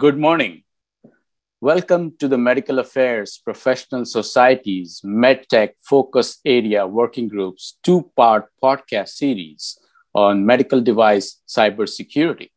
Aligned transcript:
Good 0.00 0.16
morning. 0.16 0.62
Welcome 1.60 2.16
to 2.20 2.26
the 2.26 2.38
Medical 2.38 2.78
Affairs 2.78 3.38
Professional 3.44 4.06
Society's 4.06 5.02
MedTech 5.04 5.72
Focus 5.82 6.38
Area 6.42 6.86
Working 6.86 7.28
Group's 7.28 7.76
two 7.82 8.10
part 8.16 8.46
podcast 8.64 9.10
series 9.10 9.78
on 10.14 10.46
medical 10.46 10.80
device 10.80 11.42
cybersecurity. 11.46 12.48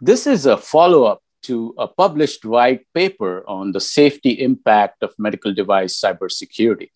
This 0.00 0.28
is 0.28 0.46
a 0.46 0.56
follow 0.56 1.02
up 1.02 1.22
to 1.42 1.74
a 1.76 1.88
published 1.88 2.44
white 2.44 2.86
paper 2.94 3.42
on 3.48 3.72
the 3.72 3.80
safety 3.80 4.30
impact 4.30 5.02
of 5.02 5.18
medical 5.18 5.52
device 5.52 6.00
cybersecurity. 6.00 6.90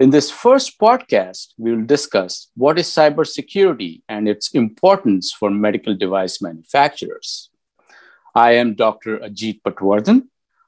In 0.00 0.08
this 0.08 0.30
first 0.30 0.80
podcast, 0.80 1.48
we 1.58 1.76
will 1.76 1.84
discuss 1.84 2.48
what 2.56 2.78
is 2.78 2.86
cybersecurity 2.86 4.00
and 4.08 4.26
its 4.26 4.52
importance 4.52 5.34
for 5.34 5.50
medical 5.50 5.94
device 5.94 6.40
manufacturers. 6.40 7.50
I 8.36 8.54
am 8.54 8.74
Dr. 8.74 9.18
Ajit 9.18 9.62
Patwardhan. 9.62 10.22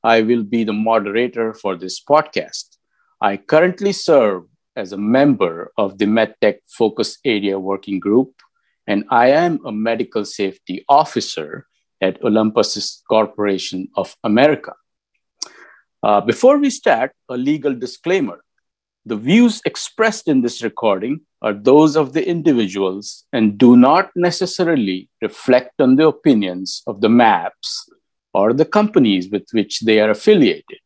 I 0.04 0.22
will 0.22 0.44
be 0.44 0.62
the 0.62 0.72
moderator 0.72 1.52
for 1.52 1.74
this 1.74 2.00
podcast. 2.00 2.76
I 3.20 3.38
currently 3.38 3.90
serve 3.90 4.44
as 4.76 4.92
a 4.92 4.96
member 4.96 5.72
of 5.76 5.98
the 5.98 6.04
MedTech 6.04 6.58
Focus 6.68 7.18
Area 7.24 7.58
Working 7.58 7.98
Group, 7.98 8.34
and 8.86 9.04
I 9.10 9.30
am 9.30 9.58
a 9.66 9.72
medical 9.72 10.24
safety 10.24 10.84
officer 10.88 11.66
at 12.00 12.22
Olympus 12.22 13.02
Corporation 13.08 13.88
of 13.96 14.14
America. 14.22 14.74
Uh, 16.04 16.20
before 16.20 16.58
we 16.58 16.70
start, 16.70 17.10
a 17.28 17.36
legal 17.36 17.74
disclaimer. 17.74 18.44
The 19.06 19.16
views 19.16 19.60
expressed 19.64 20.28
in 20.28 20.40
this 20.40 20.62
recording 20.62 21.22
are 21.46 21.54
those 21.54 21.94
of 21.94 22.12
the 22.12 22.28
individuals 22.28 23.24
and 23.32 23.56
do 23.56 23.76
not 23.76 24.10
necessarily 24.16 25.08
reflect 25.22 25.80
on 25.80 25.94
the 25.94 26.08
opinions 26.08 26.82
of 26.88 27.00
the 27.00 27.08
MAPS 27.08 27.88
or 28.34 28.52
the 28.52 28.64
companies 28.64 29.30
with 29.30 29.46
which 29.52 29.78
they 29.80 30.00
are 30.00 30.10
affiliated. 30.10 30.80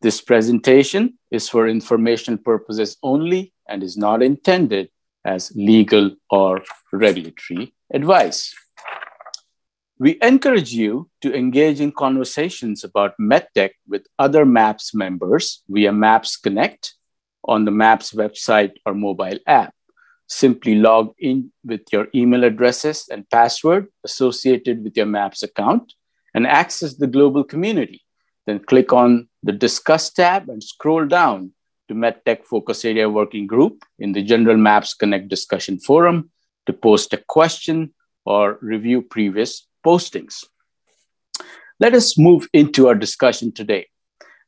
This 0.00 0.20
presentation 0.20 1.18
is 1.32 1.48
for 1.48 1.66
information 1.66 2.38
purposes 2.38 2.96
only 3.02 3.52
and 3.68 3.82
is 3.82 3.96
not 3.96 4.22
intended 4.22 4.88
as 5.24 5.50
legal 5.56 6.14
or 6.30 6.62
regulatory 6.92 7.74
advice. 7.92 8.54
We 9.98 10.16
encourage 10.22 10.72
you 10.72 11.10
to 11.22 11.34
engage 11.34 11.80
in 11.80 11.90
conversations 11.90 12.84
about 12.84 13.18
MedTech 13.20 13.72
with 13.88 14.06
other 14.16 14.46
MAPS 14.46 14.94
members 14.94 15.64
via 15.68 15.92
MAPS 15.92 16.36
Connect 16.36 16.94
on 17.42 17.64
the 17.64 17.72
MAPS 17.72 18.12
website 18.12 18.74
or 18.86 18.94
mobile 18.94 19.40
app. 19.44 19.74
Simply 20.28 20.74
log 20.74 21.14
in 21.18 21.52
with 21.64 21.82
your 21.90 22.08
email 22.14 22.44
addresses 22.44 23.08
and 23.10 23.28
password 23.30 23.88
associated 24.04 24.84
with 24.84 24.96
your 24.96 25.06
MAPS 25.06 25.42
account 25.42 25.94
and 26.34 26.46
access 26.46 26.94
the 26.94 27.06
global 27.06 27.42
community. 27.42 28.02
Then 28.46 28.58
click 28.60 28.92
on 28.92 29.28
the 29.42 29.52
Discuss 29.52 30.10
tab 30.12 30.48
and 30.48 30.62
scroll 30.62 31.06
down 31.06 31.52
to 31.88 31.94
MedTech 31.94 32.44
Focus 32.44 32.84
Area 32.84 33.08
Working 33.08 33.46
Group 33.46 33.84
in 33.98 34.12
the 34.12 34.22
General 34.22 34.56
Maps 34.56 34.94
Connect 34.94 35.28
discussion 35.28 35.78
forum 35.78 36.30
to 36.66 36.72
post 36.72 37.12
a 37.14 37.16
question 37.16 37.94
or 38.26 38.58
review 38.60 39.00
previous 39.00 39.66
postings. 39.84 40.44
Let 41.80 41.94
us 41.94 42.18
move 42.18 42.48
into 42.52 42.88
our 42.88 42.94
discussion 42.94 43.52
today. 43.52 43.86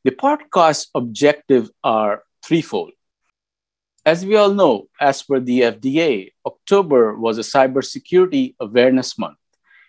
The 0.03 0.11
podcast 0.11 0.87
objectives 0.93 1.71
are 1.83 2.23
threefold. 2.43 2.91
As 4.03 4.25
we 4.25 4.35
all 4.35 4.51
know, 4.51 4.87
as 4.99 5.21
per 5.21 5.39
the 5.39 5.61
FDA, 5.61 6.31
October 6.43 7.15
was 7.15 7.37
a 7.37 7.41
cybersecurity 7.41 8.55
awareness 8.59 9.15
month. 9.19 9.37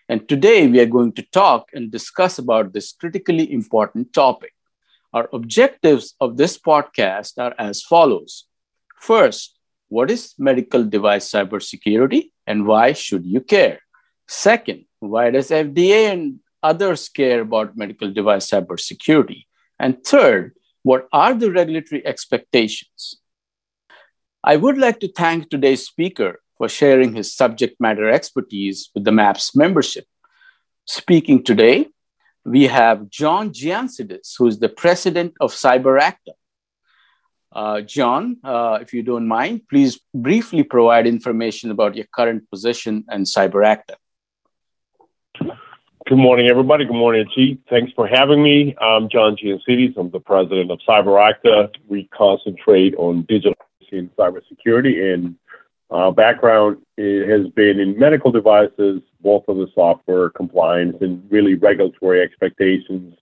And 0.06 0.28
today 0.28 0.66
we 0.66 0.80
are 0.80 0.86
going 0.86 1.12
to 1.12 1.22
talk 1.32 1.70
and 1.72 1.90
discuss 1.90 2.38
about 2.38 2.74
this 2.74 2.92
critically 2.92 3.50
important 3.50 4.12
topic. 4.12 4.52
Our 5.14 5.30
objectives 5.32 6.14
of 6.20 6.36
this 6.36 6.58
podcast 6.58 7.38
are 7.38 7.54
as 7.58 7.80
follows. 7.80 8.44
First, 9.00 9.58
what 9.88 10.10
is 10.10 10.34
medical 10.38 10.84
device 10.84 11.30
cybersecurity 11.30 12.32
and 12.46 12.66
why 12.66 12.92
should 12.92 13.24
you 13.24 13.40
care? 13.40 13.80
Second, 14.28 14.84
why 15.00 15.30
does 15.30 15.48
FDA 15.48 16.12
and 16.12 16.40
others 16.62 17.08
care 17.08 17.40
about 17.40 17.78
medical 17.78 18.12
device 18.12 18.50
cybersecurity? 18.50 19.46
And 19.78 20.04
third, 20.04 20.52
what 20.82 21.08
are 21.14 21.32
the 21.32 21.50
regulatory 21.50 22.06
expectations? 22.06 23.21
I 24.44 24.56
would 24.56 24.76
like 24.76 24.98
to 25.00 25.08
thank 25.08 25.50
today's 25.50 25.86
speaker 25.86 26.40
for 26.58 26.68
sharing 26.68 27.14
his 27.14 27.32
subject 27.32 27.80
matter 27.80 28.10
expertise 28.10 28.90
with 28.92 29.04
the 29.04 29.12
MAPS 29.12 29.54
membership. 29.54 30.04
Speaking 30.84 31.44
today, 31.44 31.86
we 32.44 32.64
have 32.64 33.08
John 33.08 33.50
Giantsidis, 33.50 34.34
who 34.36 34.48
is 34.48 34.58
the 34.58 34.68
president 34.68 35.34
of 35.40 35.52
CyberActa. 35.52 36.34
Uh, 37.52 37.82
John, 37.82 38.38
uh, 38.42 38.78
if 38.82 38.92
you 38.92 39.04
don't 39.04 39.28
mind, 39.28 39.60
please 39.70 40.00
briefly 40.12 40.64
provide 40.64 41.06
information 41.06 41.70
about 41.70 41.94
your 41.94 42.06
current 42.12 42.50
position 42.50 43.04
and 43.08 43.26
CyberActa. 43.26 43.94
Good 46.08 46.18
morning, 46.18 46.48
everybody. 46.48 46.84
Good 46.84 46.94
morning, 46.94 47.26
Chief. 47.32 47.58
Thanks 47.70 47.92
for 47.92 48.08
having 48.08 48.42
me. 48.42 48.74
I'm 48.80 49.08
John 49.08 49.36
Giantsidis. 49.36 49.96
I'm 49.96 50.10
the 50.10 50.18
president 50.18 50.72
of 50.72 50.80
CyberActa. 50.88 51.72
We 51.86 52.08
concentrate 52.12 52.96
on 52.96 53.22
digital 53.28 53.54
and 53.98 54.14
cybersecurity, 54.16 55.14
and 55.14 55.36
uh, 55.90 56.10
background 56.10 56.78
has 56.98 57.48
been 57.54 57.78
in 57.78 57.98
medical 57.98 58.30
devices, 58.30 59.02
both 59.20 59.44
of 59.48 59.56
the 59.56 59.68
software 59.74 60.30
compliance 60.30 60.96
and 61.00 61.22
really 61.30 61.54
regulatory 61.54 62.22
expectations 62.22 63.14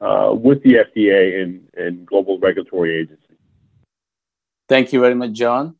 uh, 0.00 0.32
with 0.32 0.62
the 0.62 0.74
FDA 0.74 1.42
and, 1.42 1.68
and 1.76 2.06
global 2.06 2.38
regulatory 2.38 2.94
agencies. 3.00 3.38
Thank 4.68 4.92
you 4.92 5.00
very 5.00 5.14
much, 5.14 5.32
John. 5.32 5.76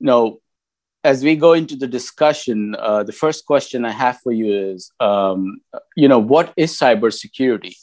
Now, 0.00 0.38
as 1.04 1.22
we 1.22 1.36
go 1.36 1.52
into 1.52 1.76
the 1.76 1.86
discussion, 1.86 2.74
uh, 2.74 3.04
the 3.04 3.12
first 3.12 3.46
question 3.46 3.84
I 3.84 3.92
have 3.92 4.18
for 4.20 4.32
you 4.32 4.72
is, 4.72 4.90
um, 4.98 5.60
you 5.94 6.08
know, 6.08 6.18
what 6.18 6.52
is 6.56 6.76
cybersecurity? 6.76 7.76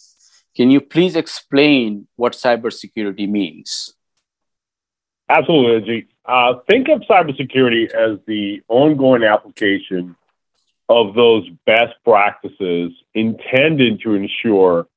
Can 0.56 0.70
you 0.70 0.82
please 0.82 1.16
explain 1.16 2.08
what 2.18 2.34
cybersecurity 2.34 3.28
means? 3.30 3.94
Absolutely, 5.36 6.06
uh, 6.26 6.54
think 6.70 6.90
of 6.90 7.02
cybersecurity 7.02 7.92
as 7.92 8.20
the 8.28 8.62
ongoing 8.68 9.24
application 9.24 10.16
of 10.90 11.16
those 11.16 11.50
best 11.66 11.94
practices 12.06 12.92
intended 13.16 14.00
to 14.02 14.14
ensure 14.14 14.88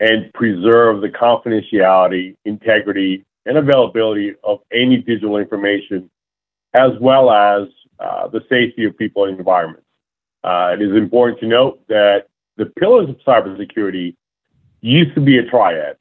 and 0.00 0.32
preserve 0.32 1.02
the 1.02 1.10
confidentiality, 1.10 2.36
integrity, 2.46 3.26
and 3.44 3.58
availability 3.58 4.34
of 4.42 4.60
any 4.72 4.96
digital 4.96 5.36
information 5.36 6.10
as 6.72 6.92
well 6.98 7.30
as 7.30 7.68
uh, 8.00 8.28
the 8.28 8.40
safety 8.48 8.86
of 8.86 8.96
people 8.96 9.26
and 9.26 9.38
environments. 9.38 9.86
Uh, 10.42 10.70
it 10.72 10.80
is 10.80 10.96
important 10.96 11.38
to 11.40 11.46
note 11.46 11.86
that 11.88 12.28
the 12.56 12.64
pillars 12.64 13.10
of 13.10 13.16
cybersecurity 13.26 14.16
used 14.80 15.14
to 15.14 15.20
be 15.20 15.36
a 15.36 15.44
triad 15.44 15.96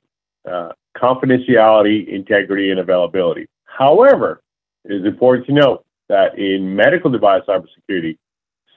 uh, 0.50 0.72
confidentiality, 0.96 2.08
integrity, 2.08 2.72
and 2.72 2.80
availability. 2.80 3.48
However, 3.78 4.42
it 4.84 4.94
is 4.94 5.06
important 5.06 5.48
to 5.48 5.54
note 5.54 5.86
that 6.10 6.38
in 6.38 6.76
medical 6.76 7.10
device 7.12 7.42
cybersecurity, 7.48 8.18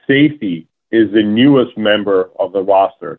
safety 0.06 0.66
is 0.90 1.12
the 1.12 1.22
newest 1.22 1.76
member 1.76 2.30
of 2.38 2.52
the 2.52 2.62
roster 2.62 3.18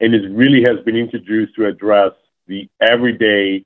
and 0.00 0.14
it 0.14 0.30
really 0.30 0.62
has 0.62 0.78
been 0.84 0.94
introduced 0.94 1.56
to 1.56 1.66
address 1.66 2.12
the 2.46 2.68
everyday 2.80 3.64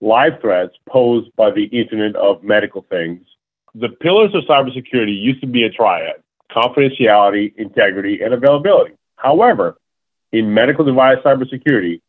life 0.00 0.40
threats 0.40 0.72
posed 0.88 1.34
by 1.36 1.50
the 1.50 1.64
Internet 1.64 2.16
of 2.16 2.42
Medical 2.42 2.86
Things 2.88 3.26
the 3.74 3.88
pillars 3.88 4.34
of 4.34 4.44
cybersecurity 4.44 5.20
used 5.20 5.40
to 5.40 5.46
be 5.46 5.64
a 5.64 5.70
triad 5.70 6.22
confidentiality, 6.52 7.52
integrity, 7.56 8.20
and 8.22 8.32
availability. 8.32 8.94
However, 9.16 9.76
in 10.30 10.54
medical 10.54 10.84
device 10.84 11.18
cybersecurity, 11.24 12.00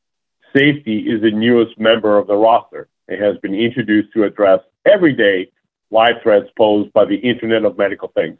safety 0.55 0.99
is 0.99 1.21
the 1.21 1.31
newest 1.31 1.79
member 1.79 2.19
of 2.19 2.27
the 2.27 2.35
roster. 2.35 2.87
It 3.07 3.19
has 3.19 3.37
been 3.37 3.55
introduced 3.55 4.13
to 4.13 4.23
address 4.23 4.59
everyday 4.85 5.51
live 5.91 6.15
threats 6.23 6.47
posed 6.57 6.91
by 6.93 7.05
the 7.05 7.15
Internet 7.15 7.65
of 7.65 7.77
Medical 7.77 8.09
Things. 8.09 8.39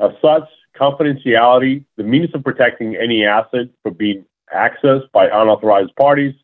As 0.00 0.10
such, 0.22 0.48
confidentiality, 0.76 1.84
the 1.96 2.04
means 2.04 2.30
of 2.34 2.44
protecting 2.44 2.96
any 2.96 3.24
asset 3.24 3.68
from 3.82 3.94
being 3.94 4.24
accessed 4.54 5.10
by 5.12 5.26
unauthorized 5.26 5.94
parties, 5.96 6.34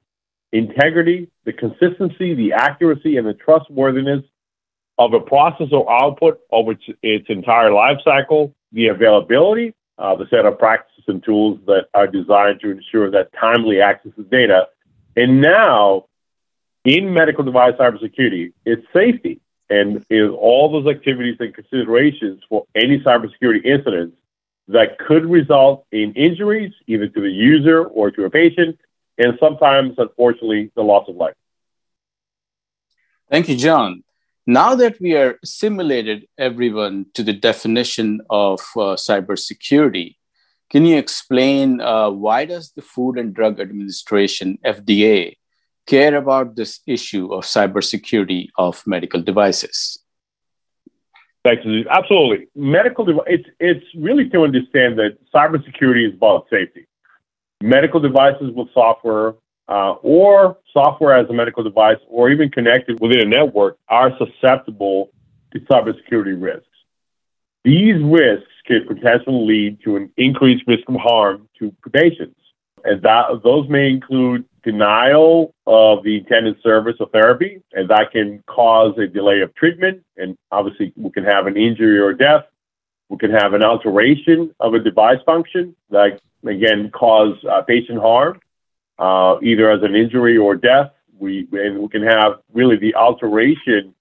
integrity, 0.53 1.29
the 1.45 1.53
consistency, 1.53 2.35
the 2.35 2.53
accuracy, 2.53 3.17
and 3.17 3.27
the 3.27 3.35
trustworthiness 3.35 4.25
of 4.99 5.13
a 5.13 5.21
process 5.21 5.69
or 5.73 5.91
output 5.91 6.41
over 6.53 6.73
its, 6.73 6.85
its 7.03 7.27
entire 7.29 7.73
life 7.73 7.99
cycle, 8.05 8.55
the 8.73 8.89
availability, 8.89 9.75
uh, 9.99 10.15
the 10.17 10.27
set 10.31 10.47
of 10.47 10.59
practices 10.59 11.05
and 11.07 11.23
tools 11.25 11.59
that 11.67 11.87
are 11.95 12.07
designed 12.07 12.61
to 12.61 12.71
ensure 12.71 13.11
that 13.11 13.31
timely 13.41 13.81
access 13.81 14.13
to 14.17 14.25
data. 14.25 14.67
And 15.17 15.41
now, 15.41 16.07
in 16.85 17.13
medical 17.13 17.45
device 17.45 17.75
cybersecurity, 17.75 18.53
it's 18.65 18.87
safety. 18.93 19.41
And 19.71 20.05
in 20.11 20.29
all 20.29 20.71
those 20.71 20.87
activities 20.95 21.37
and 21.41 21.55
considerations 21.55 22.43
for 22.49 22.67
any 22.75 23.01
cybersecurity 23.01 23.65
incidents 23.65 24.17
that 24.69 24.99
could 24.99 25.25
result 25.25 25.87
in 25.91 26.13
injuries 26.13 26.73
either 26.87 27.09
to 27.09 27.21
the 27.21 27.31
user 27.31 27.85
or 27.85 28.11
to 28.11 28.25
a 28.25 28.31
patient, 28.31 28.79
and 29.17 29.39
sometimes, 29.41 29.95
unfortunately, 29.99 30.71
the 30.75 30.83
loss 30.83 31.09
of 31.09 31.17
life. 31.17 31.35
Thank 33.31 33.49
you, 33.49 33.57
John. 33.57 34.05
Now 34.47 34.75
that 34.75 35.01
we 35.01 35.17
are 35.17 35.39
assimilated 35.43 36.27
everyone 36.37 37.07
to 37.15 37.23
the 37.23 37.33
definition 37.33 38.21
of 38.29 38.61
uh, 38.77 38.97
cybersecurity, 38.97 40.17
can 40.69 40.85
you 40.85 40.99
explain 40.99 41.81
uh, 41.81 42.11
why 42.11 42.45
does 42.45 42.73
the 42.73 42.83
Food 42.83 43.17
and 43.17 43.33
Drug 43.33 43.61
Administration 43.61 44.59
(FDA) 44.65 45.37
care 45.87 46.15
about 46.17 46.57
this 46.57 46.81
issue 46.87 47.33
of 47.33 47.45
cybersecurity 47.45 48.49
of 48.57 48.83
medical 48.87 49.23
devices? 49.23 49.99
Thanks, 51.45 51.63
Absolutely. 51.91 52.49
Medical 52.55 53.05
device, 53.05 53.25
it's, 53.27 53.49
it's 53.61 53.85
really 53.95 54.31
to 54.31 54.45
understand 54.45 54.99
that 54.99 55.19
cybersecurity 55.35 56.09
is 56.09 56.15
about 56.15 56.47
safety. 56.49 56.87
Medical 57.63 58.01
devices 58.01 58.51
with 58.55 58.69
software 58.73 59.35
uh, 59.69 59.93
or 60.03 60.59
software 60.73 61.17
as 61.17 61.29
a 61.29 61.33
medical 61.33 61.63
device 61.63 61.99
or 62.09 62.31
even 62.31 62.51
connected 62.51 62.99
within 63.01 63.21
a 63.21 63.25
network 63.25 63.77
are 63.89 64.11
susceptible 64.19 65.11
to 65.53 65.61
cybersecurity 65.61 66.41
risks. 66.41 66.67
These 67.65 68.03
risks 68.03 68.49
can 68.67 68.87
potentially 68.87 69.47
lead 69.47 69.79
to 69.85 69.97
an 69.97 70.11
increased 70.17 70.65
risk 70.67 70.89
of 70.89 70.97
harm 70.97 71.49
to 71.59 71.75
patients. 71.93 72.41
And 72.85 73.03
that, 73.03 73.41
those 73.43 73.69
may 73.69 73.89
include 73.89 74.45
denial 74.65 75.55
of 75.67 76.03
the 76.03 76.19
intended 76.19 76.57
service 76.63 76.97
or 76.99 77.09
therapy, 77.11 77.63
and 77.73 77.89
that 77.91 78.11
can 78.13 78.43
cause 78.47 78.97
a 78.99 79.07
delay 79.07 79.41
of 79.43 79.55
treatment. 79.55 80.03
And 80.17 80.37
obviously, 80.51 80.93
we 80.97 81.11
can 81.11 81.25
have 81.25 81.47
an 81.47 81.57
injury 81.57 81.99
or 81.99 82.15
death. 82.15 82.45
We 83.09 83.19
can 83.19 83.31
have 83.31 83.53
an 83.53 83.63
alteration 83.63 84.55
of 84.59 84.75
a 84.75 84.79
device 84.79 85.21
function 85.27 85.77
that, 85.91 86.21
again, 86.47 86.91
cause 86.91 87.37
uh, 87.45 87.63
patient 87.63 88.01
harm, 88.01 88.41
uh, 88.99 89.37
either 89.43 89.71
as 89.71 89.83
an 89.83 89.95
injury 89.95 90.37
or 90.39 90.57
death. 90.57 90.91
We, 91.19 91.47
and 91.53 91.79
we 91.79 91.89
can 91.89 92.03
have 92.03 92.41
really 92.53 92.77
the 92.77 92.95
alteration 92.95 93.95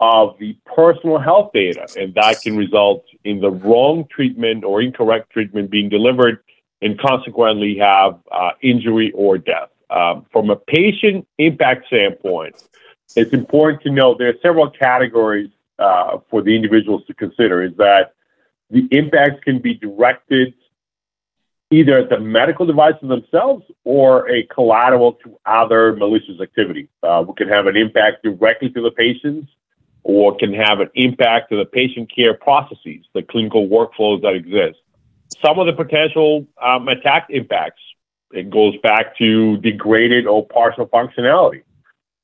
of 0.00 0.36
the 0.38 0.56
personal 0.74 1.18
health 1.18 1.50
data, 1.52 1.86
and 1.98 2.14
that 2.14 2.42
can 2.42 2.56
result 2.56 3.04
in 3.24 3.40
the 3.40 3.50
wrong 3.50 4.06
treatment 4.14 4.62
or 4.64 4.82
incorrect 4.82 5.30
treatment 5.30 5.70
being 5.70 5.88
delivered 5.88 6.38
and 6.82 6.98
consequently 7.00 7.78
have 7.78 8.18
uh, 8.30 8.50
injury 8.62 9.10
or 9.14 9.38
death. 9.38 9.70
Um, 9.88 10.26
from 10.32 10.50
a 10.50 10.56
patient 10.56 11.26
impact 11.38 11.86
standpoint, 11.86 12.56
it's 13.14 13.32
important 13.32 13.82
to 13.82 13.90
know 13.90 14.14
there 14.18 14.28
are 14.28 14.40
several 14.42 14.70
categories 14.70 15.50
uh, 15.78 16.18
for 16.30 16.42
the 16.42 16.54
individuals 16.54 17.02
to 17.06 17.14
consider. 17.14 17.62
Is 17.62 17.76
that 17.76 18.14
the 18.70 18.88
impacts 18.90 19.44
can 19.44 19.60
be 19.60 19.74
directed 19.74 20.54
either 21.70 21.98
at 21.98 22.08
the 22.08 22.20
medical 22.20 22.64
devices 22.66 23.08
themselves 23.08 23.64
or 23.84 24.28
a 24.30 24.44
collateral 24.44 25.14
to 25.24 25.38
other 25.46 25.96
malicious 25.96 26.40
activity. 26.40 26.88
Uh, 27.02 27.24
we 27.26 27.34
can 27.34 27.48
have 27.48 27.66
an 27.66 27.76
impact 27.76 28.22
directly 28.22 28.70
to 28.70 28.82
the 28.82 28.90
patients 28.92 29.50
or 30.04 30.36
can 30.36 30.54
have 30.54 30.78
an 30.78 30.88
impact 30.94 31.50
to 31.50 31.56
the 31.56 31.64
patient 31.64 32.10
care 32.14 32.34
processes, 32.34 33.04
the 33.14 33.22
clinical 33.22 33.66
workflows 33.66 34.22
that 34.22 34.34
exist. 34.34 34.78
Some 35.44 35.58
of 35.58 35.66
the 35.66 35.72
potential 35.72 36.46
um, 36.62 36.86
attack 36.86 37.26
impacts 37.30 37.82
it 38.32 38.50
goes 38.50 38.76
back 38.82 39.16
to 39.18 39.56
degraded 39.58 40.26
or 40.26 40.46
partial 40.46 40.86
functionality. 40.86 41.62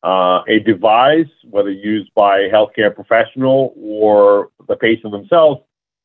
Uh, 0.03 0.43
a 0.49 0.59
device, 0.59 1.29
whether 1.49 1.71
used 1.71 2.13
by 2.15 2.41
a 2.41 2.51
healthcare 2.51 2.93
professional 2.93 3.73
or 3.77 4.51
the 4.67 4.75
patient 4.75 5.13
themselves, 5.13 5.61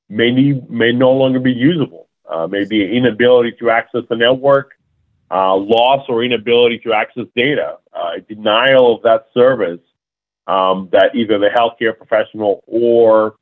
may, 0.07 0.31
need, 0.31 0.69
may 0.69 0.91
no 0.91 1.11
longer 1.11 1.39
be 1.39 1.51
usable. 1.51 2.07
Uh, 2.29 2.45
maybe 2.45 2.83
an 2.83 2.91
inability 2.91 3.53
to 3.57 3.69
access 3.69 4.01
the 4.09 4.15
network, 4.15 4.73
uh, 5.31 5.55
loss 5.55 6.05
or 6.09 6.23
inability 6.23 6.77
to 6.77 6.93
access 6.93 7.25
data, 7.35 7.77
uh, 7.93 8.11
denial 8.27 8.95
of 8.95 9.01
that 9.01 9.25
service 9.33 9.79
um, 10.45 10.89
that 10.91 11.15
either 11.15 11.39
the 11.39 11.49
healthcare 11.49 11.97
professional 11.97 12.63
or 12.67 13.35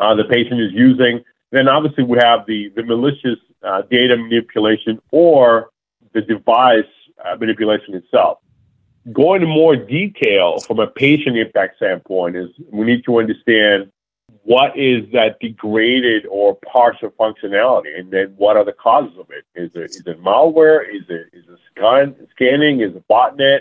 uh, 0.00 0.14
the 0.14 0.24
patient 0.24 0.60
is 0.60 0.72
using. 0.72 1.22
Then 1.50 1.68
obviously 1.68 2.04
we 2.04 2.18
have 2.18 2.46
the, 2.46 2.70
the 2.74 2.82
malicious 2.82 3.38
uh, 3.64 3.82
data 3.90 4.16
manipulation 4.16 5.00
or 5.10 5.70
the 6.12 6.20
device 6.22 6.84
uh, 7.24 7.36
manipulation 7.36 7.94
itself. 7.94 8.38
Going 9.12 9.42
into 9.42 9.52
more 9.52 9.76
detail 9.76 10.60
from 10.60 10.78
a 10.78 10.86
patient 10.86 11.36
impact 11.36 11.76
standpoint 11.76 12.36
is 12.36 12.48
we 12.70 12.86
need 12.86 13.04
to 13.04 13.18
understand 13.18 13.90
what 14.44 14.76
is 14.78 15.10
that 15.12 15.40
degraded 15.40 16.26
or 16.26 16.56
partial 16.70 17.10
functionality, 17.10 17.98
and 17.98 18.10
then 18.10 18.34
what 18.36 18.56
are 18.56 18.64
the 18.64 18.72
causes 18.72 19.18
of 19.18 19.26
it? 19.30 19.44
Is 19.54 19.70
it 19.74 19.90
is 19.90 20.02
it 20.06 20.22
malware? 20.22 20.82
Is 20.88 21.02
it 21.08 21.28
is 21.32 21.44
it 21.48 21.58
scan, 21.70 22.14
scanning? 22.30 22.80
Is 22.80 22.94
it 22.94 23.04
botnet? 23.08 23.60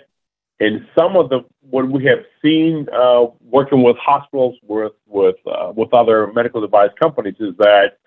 And 0.60 0.86
some 0.98 1.16
of 1.16 1.30
the 1.30 1.46
what 1.70 1.90
we 1.90 2.06
have 2.06 2.26
seen 2.42 2.88
uh, 2.94 3.26
working 3.42 3.82
with 3.84 3.98
hospitals 3.98 4.56
with 4.64 4.94
with 5.08 5.36
uh, 5.46 5.72
with 5.76 5.94
other 5.94 6.32
medical 6.34 6.62
device 6.62 6.92
companies 7.02 7.36
is 7.40 7.56
that 7.58 7.98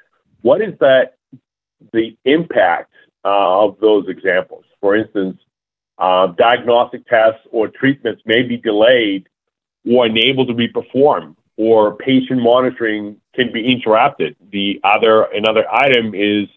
what 0.42 0.60
is 0.60 0.74
that 0.80 1.16
the 1.92 2.16
impact 2.24 2.92
uh, 3.24 3.64
of 3.64 3.78
those 3.80 4.08
examples. 4.08 4.64
For 4.80 4.96
instance, 4.96 5.38
uh, 5.98 6.28
diagnostic 6.38 7.06
tests 7.06 7.40
or 7.50 7.68
treatments 7.68 8.22
may 8.26 8.42
be 8.42 8.56
delayed 8.56 9.28
or 9.88 10.06
unable 10.06 10.46
to 10.46 10.54
be 10.54 10.68
performed, 10.68 11.36
or 11.56 11.96
patient 11.96 12.42
monitoring 12.42 13.16
can 13.34 13.52
be 13.52 13.72
interrupted. 13.72 14.36
The 14.50 14.80
other 14.84 15.22
another 15.22 15.64
item 15.70 16.14
is 16.14 16.48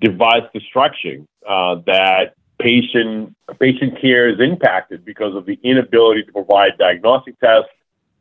device 0.00 0.44
destruction 0.52 1.26
uh, 1.48 1.76
that 1.86 2.34
patient 2.58 3.34
patient 3.60 4.00
care 4.00 4.28
is 4.28 4.40
impacted 4.40 5.04
because 5.04 5.34
of 5.34 5.46
the 5.46 5.58
inability 5.62 6.22
to 6.24 6.32
provide 6.32 6.78
diagnostic 6.78 7.38
tests, 7.40 7.70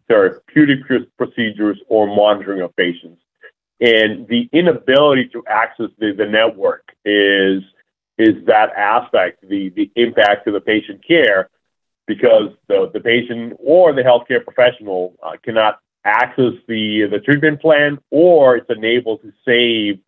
therapeutic 0.08 0.80
procedures, 1.18 1.80
or 1.88 2.08
monitoring 2.08 2.62
of 2.62 2.76
patients. 2.76 3.22
And 3.84 4.26
the 4.30 4.50
inability 4.54 5.26
to 5.34 5.44
access 5.46 5.90
the, 6.00 6.14
the 6.14 6.26
network 6.26 6.96
is 7.04 7.62
is 8.18 8.46
that 8.46 8.70
aspect, 8.78 9.44
the, 9.50 9.70
the 9.70 9.92
impact 9.96 10.46
to 10.46 10.52
the 10.52 10.62
patient 10.62 11.06
care, 11.06 11.50
because 12.06 12.52
the, 12.68 12.90
the 12.94 13.00
patient 13.00 13.58
or 13.60 13.92
the 13.92 14.04
healthcare 14.04 14.42
professional 14.42 15.16
uh, 15.22 15.32
cannot 15.44 15.80
access 16.06 16.54
the, 16.68 17.08
the 17.12 17.20
treatment 17.20 17.60
plan 17.60 17.98
or 18.10 18.56
it's 18.56 18.70
unable 18.70 19.18
to 19.18 19.34
save 19.44 20.00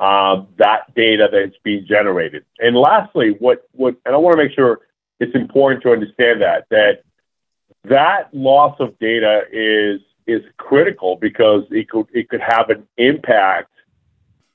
uh, 0.00 0.42
that 0.56 0.92
data 0.94 1.28
that's 1.30 1.56
being 1.62 1.84
generated. 1.86 2.44
And 2.58 2.74
lastly, 2.74 3.36
what, 3.38 3.68
what, 3.72 3.94
and 4.04 4.14
I 4.14 4.18
want 4.18 4.38
to 4.38 4.42
make 4.42 4.54
sure 4.54 4.80
it's 5.20 5.34
important 5.36 5.82
to 5.84 5.92
understand 5.92 6.40
that, 6.40 6.64
that 6.70 7.02
that 7.84 8.32
loss 8.32 8.76
of 8.80 8.98
data 8.98 9.42
is 9.52 10.00
is 10.26 10.42
critical 10.56 11.16
because 11.16 11.64
it 11.70 11.88
could 11.88 12.06
it 12.12 12.28
could 12.28 12.40
have 12.40 12.70
an 12.70 12.86
impact 12.96 13.70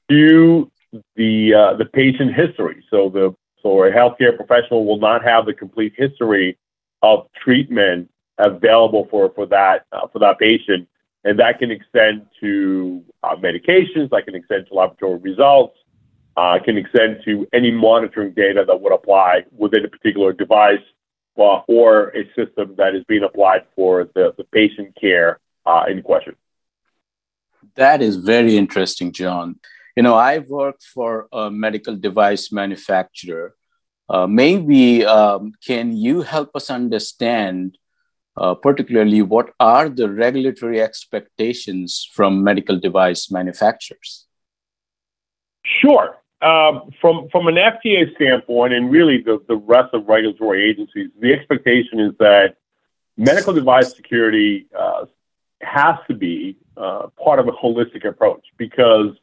to 0.10 0.72
the 1.15 1.53
uh, 1.53 1.74
the 1.77 1.86
patient 1.86 2.34
history. 2.34 2.84
So 2.89 3.10
the 3.10 3.36
so 3.62 3.84
a 3.84 3.91
healthcare 3.91 4.36
professional 4.36 4.86
will 4.86 5.00
not 5.00 5.24
have 5.24 5.45
the 5.45 5.53
complete 5.53 5.93
history 5.98 6.57
of 7.01 7.27
treatment 7.43 8.10
available 8.38 9.07
for 9.10 9.31
for 9.36 9.45
that 9.48 9.86
uh, 9.91 10.07
for 10.07 10.19
that 10.19 10.39
patient, 10.39 10.88
and 11.24 11.39
that 11.39 11.60
can 11.60 11.72
extend 11.72 12.25
to 12.39 13.03
uh, 13.24 13.36
medications, 13.36 14.10
that 14.12 14.25
can 14.25 14.36
extend 14.36 14.67
to 14.67 14.74
laboratory 14.74 15.17
results, 15.17 15.77
uh, 16.38 16.60
can 16.63 16.77
extend 16.77 17.22
to 17.25 17.48
any 17.53 17.72
monitoring 17.72 18.31
data 18.34 18.63
that 18.65 18.79
would 18.79 18.93
apply 18.93 19.43
within 19.57 19.86
a 19.86 19.88
particular 19.88 20.34
device 20.34 20.79
uh, 21.38 21.60
or 21.67 22.10
a 22.10 22.25
system 22.36 22.75
that 22.77 22.95
is 22.95 23.03
being 23.05 23.24
applied 23.24 23.63
for 23.75 24.05
the, 24.15 24.34
the 24.38 24.43
patient 24.45 24.95
care 25.00 25.39
in 25.88 26.01
question. 26.01 26.36
That 27.75 28.01
is 28.01 28.17
very 28.17 28.57
interesting, 28.57 29.12
John. 29.12 29.60
You 29.95 30.03
know, 30.03 30.15
I 30.15 30.39
work 30.39 30.81
for 30.93 31.27
a 31.31 31.50
medical 31.50 31.95
device 31.95 32.51
manufacturer. 32.51 33.55
Uh, 34.10 34.27
maybe 34.27 35.05
um, 35.05 35.53
can 35.65 35.95
you 35.95 36.22
help 36.22 36.51
us 36.55 36.69
understand, 36.69 37.77
uh, 38.38 38.53
particularly, 38.55 39.22
what 39.22 39.51
are 39.60 39.89
the 39.89 40.10
regulatory 40.10 40.81
expectations 40.81 42.07
from 42.13 42.43
medical 42.43 42.79
device 42.79 43.31
manufacturers? 43.31 44.27
Sure. 45.81 46.17
Um, 46.41 46.91
from 47.01 47.27
from 47.29 47.48
an 47.48 47.55
FDA 47.55 48.13
standpoint, 48.15 48.74
and 48.74 48.91
really 48.91 49.22
the, 49.22 49.43
the 49.48 49.55
rest 49.55 49.93
of 49.93 50.05
regulatory 50.07 50.69
agencies, 50.69 51.10
the 51.19 51.34
expectation 51.34 52.00
is 52.00 52.12
that 52.19 52.57
medical 53.17 53.53
device 53.53 53.95
security 53.95 54.67
uh, 54.77 55.05
has 55.62 55.95
to 56.07 56.13
be 56.13 56.57
uh, 56.77 57.07
part 57.24 57.39
of 57.39 57.47
a 57.47 57.51
holistic 57.51 58.07
approach 58.07 58.45
because 58.57 59.15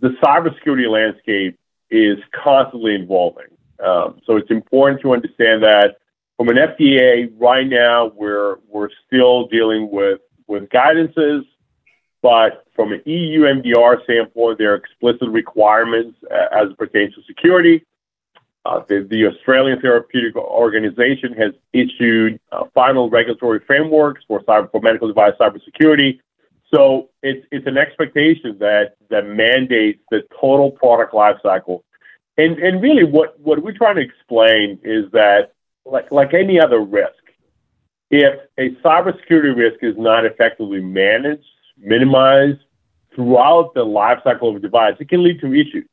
the 0.00 0.10
cybersecurity 0.22 0.88
landscape 0.88 1.58
is 1.90 2.18
constantly 2.32 2.96
evolving. 2.96 3.46
Um, 3.84 4.20
so 4.26 4.36
it's 4.36 4.50
important 4.50 5.00
to 5.02 5.12
understand 5.12 5.62
that 5.62 5.96
from 6.36 6.48
an 6.48 6.56
FDA 6.56 7.32
right 7.38 7.66
now, 7.66 8.12
we're 8.14 8.56
we're 8.68 8.90
still 9.06 9.46
dealing 9.46 9.90
with 9.90 10.20
with 10.46 10.68
guidances 10.68 11.44
but 12.24 12.64
from 12.74 12.94
an 12.94 13.02
EU 13.04 13.40
MDR 13.40 14.02
standpoint, 14.04 14.56
there 14.56 14.72
are 14.72 14.76
explicit 14.76 15.28
requirements 15.28 16.16
as 16.30 16.72
pertains 16.78 17.14
to 17.16 17.22
security. 17.24 17.84
Uh, 18.66 18.80
the, 18.88 19.06
the, 19.10 19.26
Australian 19.26 19.78
Therapeutic 19.78 20.36
Organization 20.36 21.34
has 21.34 21.52
issued 21.74 22.40
uh, 22.50 22.64
final 22.72 23.10
regulatory 23.10 23.60
frameworks 23.66 24.22
for 24.26 24.40
cyber 24.44 24.70
for 24.70 24.80
medical 24.80 25.06
device 25.06 25.34
cybersecurity. 25.38 26.18
So 26.74 27.10
it's 27.22 27.46
it's 27.52 27.66
an 27.66 27.76
expectation 27.76 28.56
that 28.60 28.96
that 29.10 29.26
mandates 29.26 30.00
the 30.10 30.22
total 30.40 30.70
product 30.70 31.12
lifecycle. 31.12 31.82
And 32.38 32.58
and 32.58 32.82
really 32.82 33.04
what, 33.04 33.38
what 33.38 33.62
we're 33.62 33.76
trying 33.76 33.96
to 33.96 34.02
explain 34.02 34.80
is 34.82 35.10
that 35.12 35.52
like 35.84 36.10
like 36.10 36.32
any 36.32 36.58
other 36.58 36.80
risk, 36.80 37.12
if 38.10 38.40
a 38.58 38.70
cybersecurity 38.82 39.54
risk 39.54 39.82
is 39.82 39.94
not 39.98 40.24
effectively 40.24 40.80
managed, 40.80 41.44
minimized 41.76 42.60
throughout 43.14 43.74
the 43.74 43.84
lifecycle 43.84 44.50
of 44.50 44.56
a 44.56 44.58
device, 44.58 44.94
it 44.98 45.08
can 45.10 45.22
lead 45.22 45.40
to 45.40 45.52
issues. 45.52 45.88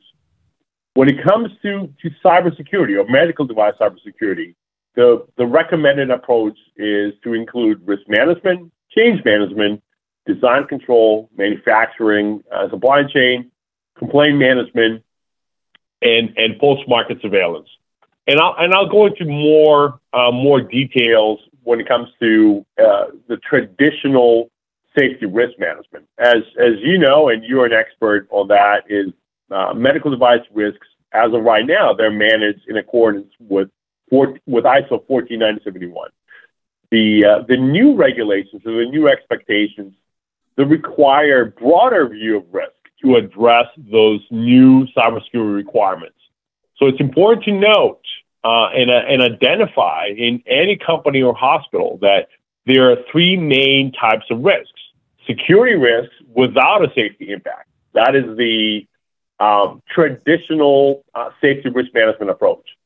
When 0.93 1.07
it 1.09 1.23
comes 1.23 1.49
to, 1.61 1.93
to 2.01 2.09
cybersecurity 2.23 2.99
or 2.99 3.09
medical 3.09 3.45
device 3.45 3.73
cybersecurity, 3.79 4.55
the, 4.95 5.25
the 5.37 5.45
recommended 5.45 6.09
approach 6.09 6.57
is 6.75 7.13
to 7.23 7.33
include 7.33 7.81
risk 7.87 8.03
management, 8.09 8.71
change 8.95 9.23
management, 9.23 9.81
design 10.25 10.67
control, 10.67 11.29
manufacturing, 11.35 12.43
uh, 12.51 12.69
supply 12.69 13.03
chain, 13.03 13.51
complaint 13.97 14.37
management, 14.37 15.03
and, 16.01 16.33
and 16.35 16.59
post-market 16.59 17.19
surveillance. 17.21 17.69
And 18.27 18.39
I'll, 18.39 18.55
and 18.57 18.73
I'll 18.73 18.89
go 18.89 19.05
into 19.05 19.25
more, 19.25 19.99
uh, 20.13 20.31
more 20.31 20.61
details 20.61 21.39
when 21.63 21.79
it 21.79 21.87
comes 21.87 22.09
to 22.19 22.65
uh, 22.77 23.05
the 23.27 23.37
traditional 23.37 24.51
safety 24.97 25.25
risk 25.25 25.57
management. 25.57 26.05
As, 26.17 26.43
as 26.59 26.73
you 26.81 26.97
know, 26.97 27.29
and 27.29 27.43
you're 27.43 27.65
an 27.65 27.73
expert 27.73 28.27
on 28.29 28.49
that, 28.49 28.83
is 28.89 29.13
uh, 29.51 29.73
medical 29.73 30.11
device 30.11 30.41
risks, 30.53 30.87
as 31.13 31.33
of 31.33 31.43
right 31.43 31.65
now, 31.65 31.93
they're 31.93 32.11
managed 32.11 32.67
in 32.67 32.77
accordance 32.77 33.27
with, 33.39 33.69
with 34.09 34.63
ISO 34.63 35.05
14971. 35.07 36.09
The, 36.89 37.25
uh, 37.25 37.43
the 37.47 37.57
new 37.57 37.95
regulations 37.95 38.61
or 38.65 38.83
the 38.83 38.89
new 38.89 39.07
expectations 39.07 39.93
that 40.57 40.65
require 40.65 41.45
broader 41.45 42.07
view 42.09 42.37
of 42.37 42.43
risk 42.51 42.71
to 43.03 43.15
address 43.15 43.67
those 43.77 44.21
new 44.29 44.85
cybersecurity 44.97 45.55
requirements. 45.55 46.17
So 46.77 46.87
it's 46.87 46.99
important 46.99 47.45
to 47.45 47.51
note 47.51 48.01
uh, 48.43 48.67
and, 48.69 48.89
uh, 48.89 49.01
and 49.07 49.21
identify 49.21 50.07
in 50.15 50.43
any 50.47 50.77
company 50.77 51.21
or 51.21 51.33
hospital 51.33 51.97
that 52.01 52.27
there 52.65 52.91
are 52.91 52.97
three 53.11 53.37
main 53.37 53.91
types 53.91 54.25
of 54.29 54.43
risks 54.43 54.71
security 55.27 55.75
risks 55.75 56.13
without 56.35 56.83
a 56.83 56.87
safety 56.95 57.31
impact. 57.31 57.69
That 57.93 58.15
is 58.15 58.37
the 58.37 58.85
um, 59.41 59.81
traditional 59.89 61.03
uh, 61.15 61.31
safety 61.41 61.69
risk 61.69 61.91
management 61.95 62.29
approach. 62.29 62.77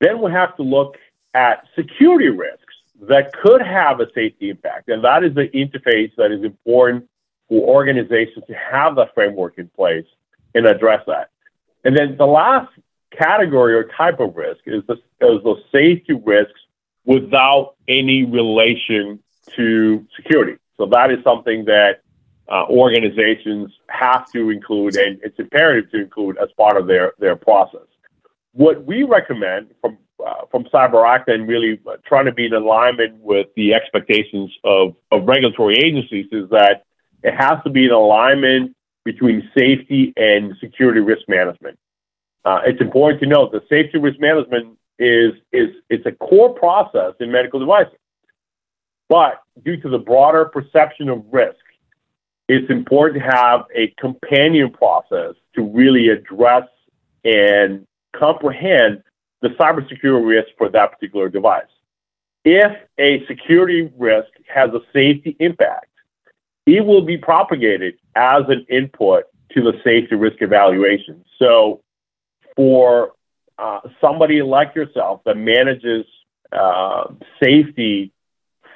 Then 0.00 0.22
we 0.22 0.30
have 0.30 0.56
to 0.56 0.62
look 0.62 0.96
at 1.34 1.64
security 1.74 2.28
risks 2.28 2.74
that 3.08 3.32
could 3.32 3.60
have 3.60 3.98
a 3.98 4.06
safety 4.14 4.50
impact, 4.50 4.88
and 4.88 5.02
that 5.02 5.24
is 5.24 5.34
the 5.34 5.48
interface 5.48 6.12
that 6.16 6.30
is 6.30 6.44
important 6.44 7.08
for 7.48 7.68
organizations 7.76 8.44
to 8.46 8.54
have 8.54 8.94
that 8.96 9.12
framework 9.14 9.58
in 9.58 9.68
place 9.68 10.06
and 10.54 10.64
address 10.64 11.02
that. 11.08 11.30
And 11.84 11.96
then 11.96 12.16
the 12.16 12.26
last 12.26 12.70
category 13.10 13.74
or 13.74 13.84
type 13.84 14.20
of 14.20 14.36
risk 14.36 14.60
is 14.66 14.84
the, 14.86 14.94
is 14.94 15.42
the 15.42 15.56
safety 15.72 16.12
risks 16.12 16.60
without 17.04 17.74
any 17.88 18.22
relation 18.22 19.18
to 19.56 20.06
security. 20.14 20.56
So 20.76 20.86
that 20.86 21.10
is 21.10 21.18
something 21.24 21.64
that 21.64 22.02
uh, 22.50 22.64
organizations 22.68 23.72
have 23.88 24.30
to 24.32 24.50
include, 24.50 24.96
and 24.96 25.20
it's 25.22 25.38
imperative 25.38 25.90
to 25.92 26.00
include 26.00 26.36
as 26.38 26.48
part 26.56 26.76
of 26.76 26.86
their, 26.86 27.12
their 27.18 27.36
process. 27.36 27.86
What 28.52 28.84
we 28.84 29.04
recommend 29.04 29.70
from 29.80 29.98
uh, 30.24 30.44
from 30.50 30.64
CyberActa 30.64 31.28
and 31.28 31.48
really 31.48 31.80
trying 32.04 32.26
to 32.26 32.32
be 32.32 32.44
in 32.44 32.52
alignment 32.52 33.14
with 33.20 33.46
the 33.56 33.72
expectations 33.72 34.52
of, 34.64 34.94
of 35.10 35.26
regulatory 35.26 35.76
agencies 35.78 36.26
is 36.30 36.50
that 36.50 36.84
it 37.22 37.34
has 37.34 37.62
to 37.64 37.70
be 37.70 37.86
in 37.86 37.90
alignment 37.90 38.76
between 39.04 39.48
safety 39.56 40.12
and 40.18 40.54
security 40.60 41.00
risk 41.00 41.22
management. 41.26 41.78
Uh, 42.44 42.60
it's 42.66 42.80
important 42.82 43.20
to 43.22 43.26
note 43.26 43.50
that 43.52 43.62
safety 43.68 43.98
risk 43.98 44.20
management 44.20 44.76
is 44.98 45.32
is 45.52 45.70
it's 45.88 46.04
a 46.04 46.12
core 46.12 46.52
process 46.52 47.14
in 47.20 47.32
medical 47.32 47.58
devices, 47.58 47.94
but 49.08 49.40
due 49.64 49.78
to 49.78 49.88
the 49.88 49.98
broader 49.98 50.44
perception 50.44 51.08
of 51.08 51.24
risk 51.30 51.56
it's 52.52 52.68
important 52.68 53.22
to 53.22 53.30
have 53.30 53.60
a 53.76 53.94
companion 53.96 54.72
process 54.72 55.36
to 55.54 55.62
really 55.62 56.08
address 56.08 56.64
and 57.24 57.86
comprehend 58.12 59.04
the 59.40 59.50
cybersecurity 59.50 60.26
risk 60.26 60.48
for 60.58 60.68
that 60.68 60.90
particular 60.90 61.28
device. 61.28 61.70
If 62.44 62.72
a 62.98 63.24
security 63.28 63.92
risk 63.96 64.30
has 64.52 64.70
a 64.70 64.80
safety 64.92 65.36
impact, 65.38 65.86
it 66.66 66.84
will 66.84 67.02
be 67.02 67.18
propagated 67.18 67.94
as 68.16 68.42
an 68.48 68.66
input 68.68 69.26
to 69.52 69.62
the 69.62 69.74
safety 69.84 70.16
risk 70.16 70.42
evaluation. 70.42 71.24
So, 71.38 71.82
for 72.56 73.12
uh, 73.58 73.80
somebody 74.00 74.42
like 74.42 74.74
yourself 74.74 75.20
that 75.24 75.36
manages 75.36 76.04
uh, 76.50 77.12
safety 77.40 78.10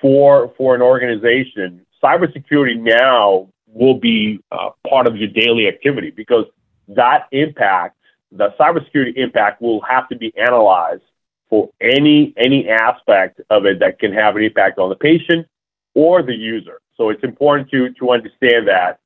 for 0.00 0.54
for 0.56 0.76
an 0.76 0.82
organization, 0.82 1.84
cybersecurity 2.00 2.78
now 2.78 3.48
will 3.74 3.98
be 3.98 4.40
uh, 4.52 4.70
part 4.88 5.06
of 5.06 5.16
your 5.16 5.28
daily 5.28 5.68
activity 5.68 6.10
because 6.10 6.46
that 6.88 7.26
impact, 7.32 7.96
the 8.32 8.54
cybersecurity 8.58 9.16
impact, 9.16 9.60
will 9.60 9.80
have 9.82 10.08
to 10.08 10.16
be 10.16 10.32
analyzed 10.36 11.02
for 11.50 11.70
any 11.80 12.32
any 12.36 12.68
aspect 12.68 13.40
of 13.50 13.66
it 13.66 13.80
that 13.80 13.98
can 13.98 14.12
have 14.12 14.36
an 14.36 14.42
impact 14.42 14.78
on 14.78 14.88
the 14.88 14.96
patient 14.96 15.46
or 15.94 16.22
the 16.22 16.34
user. 16.34 16.80
So 16.96 17.10
it's 17.10 17.22
important 17.24 17.70
to 17.70 17.90
to 17.94 18.10
understand 18.10 18.68
that, 18.68 19.00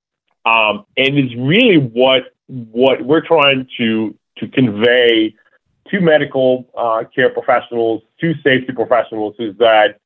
um, 0.44 0.84
and 0.96 1.18
it's 1.18 1.34
really 1.34 1.78
what 1.78 2.34
what 2.46 3.02
we're 3.02 3.26
trying 3.26 3.66
to 3.78 4.14
to 4.38 4.48
convey 4.48 5.34
to 5.90 6.00
medical 6.00 6.66
uh, 6.76 7.04
care 7.14 7.30
professionals, 7.30 8.02
to 8.20 8.34
safety 8.44 8.72
professionals, 8.72 9.34
is 9.38 9.56
that 9.56 9.98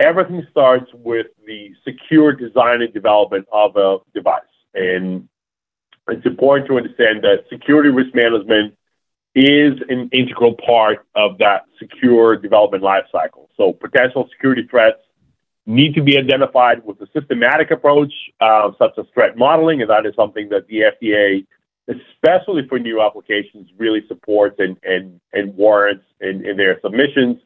everything 0.00 0.46
starts 0.50 0.90
with 0.92 1.26
the 1.46 1.72
secure 1.84 2.32
design 2.32 2.82
and 2.82 2.92
development 2.92 3.46
of 3.52 3.76
a 3.76 3.98
device. 4.14 4.42
And 4.74 5.28
it's 6.08 6.26
important 6.26 6.68
to 6.68 6.76
understand 6.76 7.24
that 7.24 7.44
security 7.50 7.90
risk 7.90 8.14
management 8.14 8.74
is 9.34 9.74
an 9.88 10.08
integral 10.12 10.54
part 10.54 11.06
of 11.14 11.38
that 11.38 11.64
secure 11.78 12.36
development 12.36 12.82
lifecycle. 12.82 13.48
So 13.56 13.72
potential 13.72 14.28
security 14.32 14.66
threats 14.68 14.98
need 15.66 15.94
to 15.94 16.02
be 16.02 16.16
identified 16.16 16.84
with 16.84 17.00
a 17.00 17.08
systematic 17.12 17.70
approach, 17.70 18.12
uh, 18.40 18.70
such 18.78 18.92
as 18.98 19.04
threat 19.12 19.36
modeling, 19.36 19.82
and 19.82 19.90
that 19.90 20.06
is 20.06 20.14
something 20.14 20.48
that 20.50 20.66
the 20.68 20.84
FDA, 20.92 21.46
especially 21.88 22.66
for 22.68 22.78
new 22.78 23.02
applications, 23.02 23.68
really 23.76 24.06
supports 24.06 24.56
and 24.58 24.76
and, 24.84 25.20
and 25.32 25.54
warrants 25.54 26.04
in, 26.20 26.46
in 26.46 26.56
their 26.56 26.80
submissions. 26.80 27.38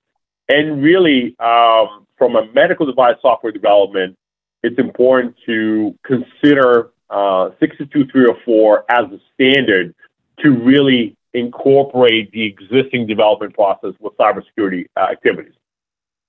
And 0.48 0.82
really, 0.82 1.36
um, 1.40 2.06
from 2.20 2.36
a 2.36 2.44
medical 2.52 2.84
device 2.84 3.16
software 3.22 3.50
development, 3.50 4.14
it's 4.62 4.78
important 4.78 5.34
to 5.46 5.98
consider 6.04 6.90
uh, 7.08 7.48
62304 7.58 8.84
as 8.90 9.10
a 9.10 9.18
standard 9.32 9.94
to 10.40 10.50
really 10.50 11.16
incorporate 11.32 12.30
the 12.32 12.44
existing 12.44 13.06
development 13.06 13.54
process 13.54 13.94
with 14.00 14.12
cybersecurity 14.18 14.84
uh, 14.98 15.06
activities. 15.10 15.54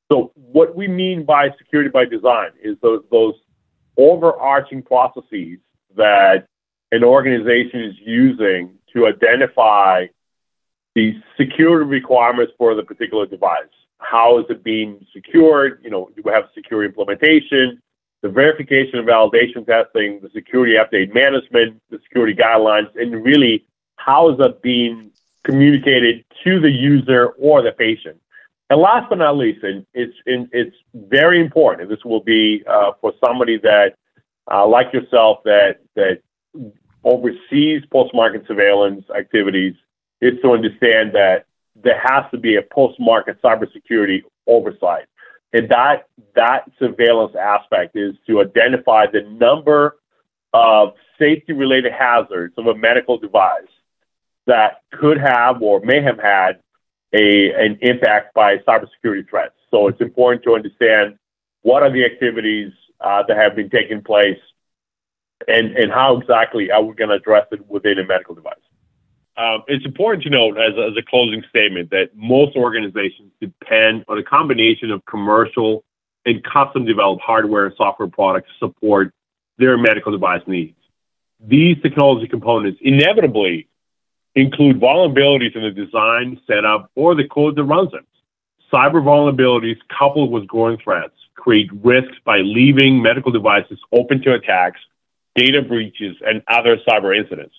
So, 0.10 0.32
what 0.36 0.78
we 0.78 0.88
mean 0.88 1.26
by 1.26 1.50
security 1.58 1.90
by 1.90 2.06
design 2.06 2.52
is 2.64 2.78
those, 2.82 3.04
those 3.12 3.34
overarching 3.98 4.84
processes 4.84 5.60
that 5.98 6.46
an 6.94 7.04
organization 7.04 7.82
is 7.82 7.96
using 8.00 8.76
to 8.94 9.08
identify 9.08 10.06
the 10.96 11.16
security 11.38 11.86
requirements 11.86 12.54
for 12.58 12.76
the 12.76 12.84
particular 12.84 13.26
device 13.26 13.68
how 14.02 14.40
is 14.40 14.46
it 14.50 14.64
being 14.64 15.06
secured? 15.14 15.80
You 15.84 15.90
know, 15.90 16.10
do 16.16 16.22
we 16.26 16.32
have 16.32 16.46
secure 16.54 16.84
implementation? 16.84 17.82
The 18.22 18.30
verification 18.30 19.00
and 19.00 19.08
validation 19.08 19.66
testing, 19.66 20.20
the 20.22 20.30
security 20.34 20.74
update 20.74 21.14
management, 21.14 21.82
the 21.90 22.00
security 22.04 22.36
guidelines, 22.36 22.90
and 22.96 23.24
really 23.24 23.66
how 23.96 24.32
is 24.32 24.38
that 24.38 24.62
being 24.62 25.12
communicated 25.44 26.24
to 26.44 26.60
the 26.60 26.70
user 26.70 27.28
or 27.40 27.62
the 27.62 27.72
patient? 27.72 28.20
And 28.70 28.80
last 28.80 29.10
but 29.10 29.18
not 29.18 29.38
least, 29.38 29.64
and 29.64 29.86
it's 29.94 30.16
it's 30.26 30.76
very 30.94 31.42
important. 31.42 31.84
And 31.84 31.92
this 31.92 32.06
will 32.06 32.22
be 32.22 32.64
uh, 32.68 32.92
for 33.02 33.12
somebody 33.26 33.58
that, 33.58 33.96
uh, 34.50 34.66
like 34.66 34.94
yourself, 34.94 35.40
that 35.44 35.82
that 35.96 36.22
oversees 37.04 37.84
post-market 37.92 38.46
surveillance 38.48 39.04
activities, 39.18 39.74
is 40.22 40.40
to 40.42 40.52
understand 40.52 41.14
that 41.14 41.46
there 41.84 42.02
has 42.04 42.30
to 42.32 42.38
be 42.38 42.56
a 42.56 42.62
post-market 42.62 43.42
cybersecurity 43.42 44.24
oversight. 44.48 45.06
And 45.54 45.70
that 45.70 46.08
that 46.36 46.70
surveillance 46.80 47.36
aspect 47.36 47.96
is 47.96 48.16
to 48.28 48.42
identify 48.42 49.06
the 49.12 49.22
number 49.22 49.98
of 50.54 50.94
safety 51.20 51.54
related 51.54 51.92
hazards 51.92 52.54
of 52.58 52.68
a 52.68 52.76
medical 52.76 53.18
device 53.18 53.74
that 54.48 54.82
could 54.92 55.18
have 55.18 55.62
or 55.62 55.82
may 55.82 56.02
have 56.02 56.20
had 56.20 56.62
a, 57.14 57.52
an 57.52 57.78
impact 57.82 58.34
by 58.34 58.58
cybersecurity 58.58 59.30
threats. 59.30 59.56
So 59.70 59.88
it's 59.88 60.02
important 60.02 60.44
to 60.44 60.56
understand 60.56 61.18
what 61.62 61.84
are 61.84 61.92
the 61.92 62.06
activities 62.06 62.72
uh, 63.00 63.24
that 63.28 63.38
have 63.38 63.56
been 63.56 63.70
taking 63.70 64.02
place 64.02 64.40
and, 65.48 65.76
and 65.76 65.92
how 65.92 66.18
exactly 66.18 66.72
are 66.72 66.84
we 66.84 66.96
going 66.96 67.10
to 67.10 67.16
address 67.16 67.48
it 67.52 67.68
within 67.68 68.00
a 68.00 68.06
medical 68.06 68.36
device. 68.36 68.56
Um, 69.38 69.64
it's 69.68 69.86
important 69.86 70.24
to 70.24 70.30
note 70.30 70.58
as 70.58 70.74
as 70.74 70.98
a 70.98 71.02
closing 71.02 71.44
statement 71.50 71.90
that 71.92 72.10
most 72.16 72.56
organizations 72.56 73.32
depend 73.40 74.06
on 74.08 74.18
a 74.18 74.24
combination 74.24 74.92
of 74.92 75.06
commercial 75.06 75.84
and 76.26 76.44
custom 76.44 76.86
developed 76.86 77.22
hardware 77.26 77.68
and 77.68 77.76
software 77.78 78.10
products 78.10 78.50
to 78.50 78.68
support 78.68 79.14
their 79.58 79.78
medical 79.78 80.12
device 80.12 80.42
needs. 80.48 80.76
These 81.40 81.82
technology 81.82 82.28
components 82.28 82.80
inevitably 82.82 83.68
include 84.36 84.80
vulnerabilities 84.80 85.56
in 85.56 85.64
the 85.64 85.72
design, 85.72 86.40
setup, 86.46 86.92
or 86.96 87.16
the 87.16 87.28
code 87.28 87.56
that 87.56 87.64
runs 87.64 87.92
them. 87.92 88.06
Cyber 88.72 89.02
vulnerabilities 89.02 89.78
coupled 89.98 90.32
with 90.32 90.48
growing 90.48 90.78
threats 90.78 91.14
create 91.36 91.70
risks 91.84 92.16
by 92.24 92.38
leaving 92.38 93.02
medical 93.02 93.32
devices 93.32 93.80
open 93.92 94.22
to 94.22 94.34
attacks, 94.34 94.80
data 95.36 95.62
breaches, 95.62 96.16
and 96.26 96.44
other 96.48 96.78
cyber 96.88 97.18
incidents. 97.18 97.56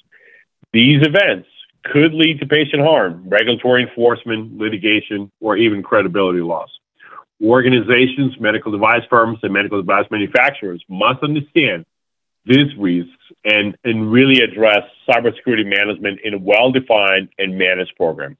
These 0.72 1.04
events 1.04 1.48
could 1.84 2.14
lead 2.14 2.38
to 2.40 2.46
patient 2.46 2.82
harm, 2.82 3.24
regulatory 3.28 3.82
enforcement, 3.82 4.56
litigation, 4.58 5.30
or 5.40 5.56
even 5.56 5.82
credibility 5.82 6.40
loss. 6.40 6.70
Organizations, 7.42 8.38
medical 8.38 8.70
device 8.70 9.02
firms, 9.10 9.38
and 9.42 9.52
medical 9.52 9.80
device 9.80 10.06
manufacturers 10.10 10.84
must 10.88 11.22
understand 11.22 11.84
these 12.44 12.74
risks 12.76 13.10
and, 13.44 13.76
and 13.84 14.10
really 14.10 14.42
address 14.42 14.82
cybersecurity 15.08 15.66
management 15.66 16.20
in 16.24 16.34
a 16.34 16.38
well 16.38 16.70
defined 16.70 17.28
and 17.38 17.58
managed 17.58 17.96
program? 17.96 18.36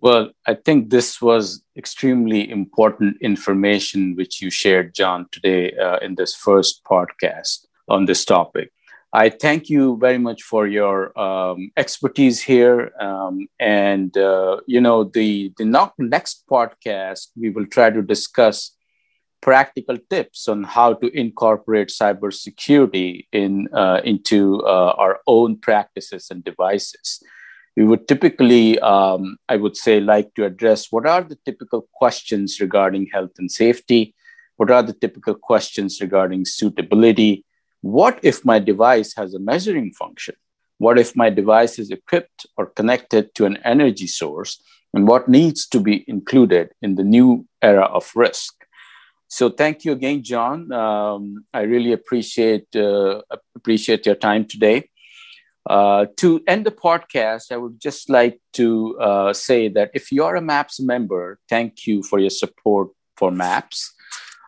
Well, 0.00 0.30
I 0.46 0.54
think 0.54 0.90
this 0.90 1.22
was 1.22 1.62
extremely 1.76 2.48
important 2.48 3.16
information 3.20 4.14
which 4.14 4.42
you 4.42 4.50
shared, 4.50 4.94
John, 4.94 5.26
today 5.32 5.72
uh, 5.72 5.98
in 5.98 6.16
this 6.16 6.34
first 6.34 6.84
podcast 6.84 7.66
on 7.88 8.04
this 8.04 8.24
topic. 8.24 8.72
I 9.12 9.30
thank 9.30 9.70
you 9.70 9.96
very 9.98 10.18
much 10.18 10.42
for 10.42 10.66
your 10.66 11.18
um, 11.18 11.70
expertise 11.76 12.42
here. 12.42 12.92
Um, 13.00 13.46
and, 13.58 14.16
uh, 14.16 14.60
you 14.66 14.80
know, 14.80 15.04
the, 15.04 15.52
the 15.56 15.64
next 15.98 16.44
podcast, 16.50 17.28
we 17.36 17.50
will 17.50 17.66
try 17.66 17.90
to 17.90 18.02
discuss 18.02 18.72
practical 19.40 19.96
tips 20.10 20.48
on 20.48 20.64
how 20.64 20.92
to 20.94 21.08
incorporate 21.18 21.88
cybersecurity 21.88 23.26
in, 23.32 23.68
uh, 23.72 24.00
into 24.04 24.60
uh, 24.64 24.94
our 24.98 25.20
own 25.26 25.56
practices 25.56 26.28
and 26.30 26.44
devices. 26.44 27.22
We 27.76 27.84
would 27.84 28.08
typically, 28.08 28.78
um, 28.80 29.36
I 29.48 29.56
would 29.56 29.76
say, 29.76 30.00
like 30.00 30.34
to 30.34 30.44
address 30.44 30.90
what 30.90 31.06
are 31.06 31.22
the 31.22 31.38
typical 31.44 31.88
questions 31.94 32.60
regarding 32.60 33.08
health 33.12 33.32
and 33.38 33.50
safety? 33.50 34.14
What 34.56 34.70
are 34.70 34.82
the 34.82 34.94
typical 34.94 35.34
questions 35.34 36.00
regarding 36.00 36.46
suitability? 36.46 37.44
What 37.82 38.18
if 38.22 38.44
my 38.44 38.58
device 38.58 39.14
has 39.16 39.34
a 39.34 39.38
measuring 39.38 39.92
function? 39.92 40.34
What 40.78 40.98
if 40.98 41.16
my 41.16 41.30
device 41.30 41.78
is 41.78 41.90
equipped 41.90 42.46
or 42.56 42.66
connected 42.66 43.34
to 43.36 43.46
an 43.46 43.58
energy 43.64 44.06
source? 44.06 44.62
And 44.92 45.06
what 45.06 45.28
needs 45.28 45.66
to 45.68 45.80
be 45.80 46.04
included 46.08 46.70
in 46.82 46.94
the 46.94 47.04
new 47.04 47.46
era 47.62 47.84
of 47.84 48.10
risk? 48.14 48.54
So 49.28 49.50
thank 49.50 49.84
you 49.84 49.92
again, 49.92 50.22
John. 50.22 50.72
Um, 50.72 51.44
I 51.52 51.62
really 51.62 51.92
appreciate 51.92 52.74
uh, 52.76 53.22
appreciate 53.54 54.06
your 54.06 54.14
time 54.14 54.44
today. 54.44 54.88
Uh, 55.68 56.06
to 56.16 56.40
end 56.46 56.64
the 56.64 56.70
podcast, 56.70 57.50
I 57.50 57.56
would 57.56 57.80
just 57.80 58.08
like 58.08 58.40
to 58.52 58.96
uh, 59.00 59.32
say 59.32 59.68
that 59.68 59.90
if 59.94 60.12
you're 60.12 60.36
a 60.36 60.40
MAPS 60.40 60.78
member, 60.78 61.40
thank 61.48 61.86
you 61.88 62.04
for 62.04 62.20
your 62.20 62.30
support 62.30 62.90
for 63.16 63.32
MAPS. 63.32 63.92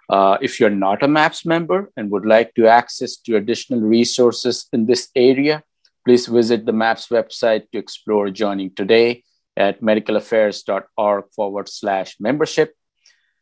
Uh, 0.08 0.38
if 0.40 0.58
you're 0.58 0.70
not 0.70 1.02
a 1.02 1.08
MAPS 1.08 1.44
member 1.44 1.90
and 1.96 2.10
would 2.10 2.24
like 2.24 2.54
to 2.54 2.66
access 2.66 3.16
to 3.16 3.36
additional 3.36 3.80
resources 3.80 4.66
in 4.72 4.86
this 4.86 5.08
area, 5.14 5.62
please 6.04 6.26
visit 6.26 6.64
the 6.64 6.72
MAPS 6.72 7.08
website 7.08 7.70
to 7.70 7.78
explore 7.78 8.30
joining 8.30 8.74
today 8.74 9.22
at 9.56 9.82
medicalaffairs.org 9.82 11.24
forward 11.34 11.68
slash 11.68 12.16
membership. 12.18 12.74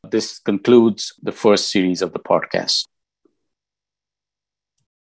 This 0.03 0.39
concludes 0.39 1.13
the 1.23 1.33
first 1.33 1.71
series 1.71 2.03
of 2.03 2.13
the 2.13 2.19
podcast. 2.19 2.85